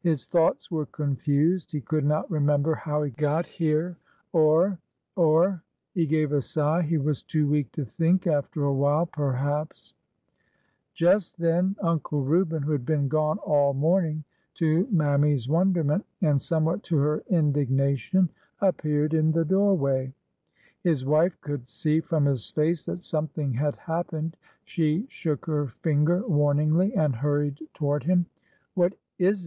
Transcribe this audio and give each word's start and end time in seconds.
His 0.00 0.24
thoughts 0.26 0.70
were 0.70 0.86
confused. 0.86 1.72
He 1.72 1.82
could 1.82 2.06
not 2.06 2.30
re 2.30 2.40
member 2.40 2.74
how 2.74 3.02
he 3.02 3.10
got 3.10 3.44
here, 3.46 3.98
or— 4.32 4.78
or— 5.14 5.62
he 5.92 6.06
gave 6.06 6.32
a 6.32 6.40
sigh— 6.40 6.80
he 6.80 6.96
was 6.96 7.22
too 7.22 7.46
weak 7.46 7.70
to 7.72 7.84
think— 7.84 8.26
after 8.26 8.64
a 8.64 8.72
while— 8.72 9.04
perhaps— 9.04 9.92
DARK 10.96 11.20
SKINNED 11.20 11.20
WHITE 11.20 11.52
LADY" 11.52 11.74
299 12.00 12.00
Just 12.00 12.08
then 12.08 12.16
Uncle 12.16 12.24
Reuben, 12.24 12.62
who 12.62 12.72
had 12.72 12.86
been 12.86 13.08
gone 13.08 13.36
all 13.40 13.74
morn 13.74 14.06
ing 14.06 14.24
to 14.54 14.88
Mammy's 14.90 15.50
wonderment 15.50 16.06
and 16.22 16.40
somewhat 16.40 16.82
to 16.84 16.96
her 16.96 17.22
in 17.26 17.52
dignation, 17.52 18.30
appeared 18.62 19.12
in 19.12 19.32
the 19.32 19.44
doorway. 19.44 20.14
His 20.82 21.04
wife 21.04 21.38
could 21.42 21.68
see 21.68 22.00
from 22.00 22.24
his 22.24 22.48
face 22.48 22.86
that 22.86 23.02
something 23.02 23.52
had 23.52 23.76
happened. 23.76 24.34
She 24.64 25.04
shook 25.10 25.44
her 25.44 25.66
finger 25.82 26.26
warningly 26.26 26.94
and 26.94 27.14
hurried 27.14 27.58
toward 27.74 28.04
him. 28.04 28.24
What 28.72 28.94
is 29.18 29.44